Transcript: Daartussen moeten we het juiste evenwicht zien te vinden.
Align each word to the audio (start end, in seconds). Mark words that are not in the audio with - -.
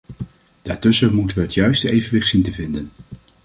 Daartussen 0.61 1.13
moeten 1.15 1.37
we 1.37 1.43
het 1.43 1.53
juiste 1.53 1.89
evenwicht 1.91 2.27
zien 2.27 2.43
te 2.43 2.51
vinden. 2.51 2.91